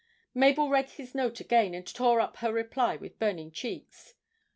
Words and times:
Mabel 0.33 0.67
read 0.67 0.89
his 0.89 1.13
note 1.13 1.39
again 1.39 1.75
and 1.75 1.85
tore 1.85 2.19
up 2.21 2.37
her 2.37 2.51
reply 2.51 2.95
with 2.95 3.19
burning 3.19 3.51
cheeks. 3.51 4.15